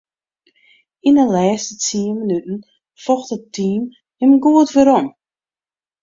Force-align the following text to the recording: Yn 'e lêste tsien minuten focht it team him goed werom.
Yn 1.07 1.19
'e 1.21 1.25
lêste 1.33 1.73
tsien 1.81 2.15
minuten 2.21 2.57
focht 3.03 3.29
it 3.35 3.43
team 3.55 3.81
him 4.19 4.31
goed 4.43 4.69
werom. 4.75 5.07